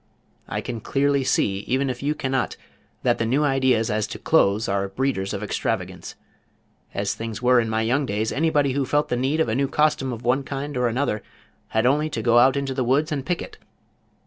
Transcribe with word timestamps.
I 0.47 0.61
can 0.61 0.81
clearly 0.81 1.23
see 1.23 1.57
even 1.67 1.87
if 1.87 2.01
you 2.01 2.15
cannot, 2.15 2.57
that 3.03 3.19
the 3.19 3.25
new 3.27 3.43
ideas 3.43 3.91
as 3.91 4.07
to 4.07 4.17
clothes 4.17 4.67
are 4.67 4.87
breeders 4.87 5.31
of 5.31 5.43
extravagance. 5.43 6.15
As 6.95 7.13
things 7.13 7.43
were 7.43 7.59
in 7.59 7.69
my 7.69 7.83
young 7.83 8.07
days 8.07 8.31
anybody 8.31 8.71
who 8.73 8.83
felt 8.83 9.09
the 9.09 9.15
need 9.15 9.39
of 9.39 9.47
a 9.47 9.53
new 9.53 9.67
costume 9.67 10.11
of 10.11 10.23
one 10.25 10.41
kind 10.43 10.75
or 10.75 10.87
another 10.87 11.21
had 11.67 11.85
only 11.85 12.09
to 12.09 12.23
go 12.23 12.39
out 12.39 12.57
into 12.57 12.73
the 12.73 12.83
woods 12.83 13.11
and 13.11 13.23
pick 13.27 13.43
it. 13.43 13.59